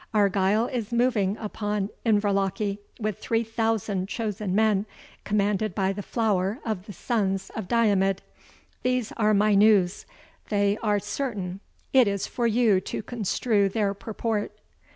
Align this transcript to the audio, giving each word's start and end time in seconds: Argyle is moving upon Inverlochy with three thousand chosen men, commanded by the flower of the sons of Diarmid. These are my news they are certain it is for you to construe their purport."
Argyle 0.15 0.65
is 0.65 0.91
moving 0.91 1.37
upon 1.37 1.91
Inverlochy 2.03 2.79
with 2.99 3.19
three 3.19 3.43
thousand 3.43 4.07
chosen 4.09 4.55
men, 4.55 4.87
commanded 5.25 5.75
by 5.75 5.93
the 5.93 6.01
flower 6.01 6.57
of 6.65 6.87
the 6.87 6.91
sons 6.91 7.51
of 7.55 7.67
Diarmid. 7.67 8.23
These 8.81 9.11
are 9.11 9.35
my 9.35 9.53
news 9.53 10.07
they 10.49 10.75
are 10.81 10.97
certain 10.99 11.59
it 11.93 12.07
is 12.07 12.25
for 12.25 12.47
you 12.47 12.81
to 12.81 13.03
construe 13.03 13.69
their 13.69 13.93
purport." 13.93 14.57